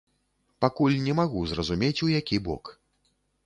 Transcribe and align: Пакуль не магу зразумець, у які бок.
Пакуль 0.65 0.95
не 1.07 1.13
магу 1.21 1.45
зразумець, 1.53 1.95
у 2.07 2.11
які 2.19 2.43
бок. 2.51 2.77